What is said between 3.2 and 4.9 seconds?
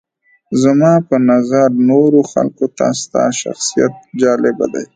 شخصیت جالبه دی.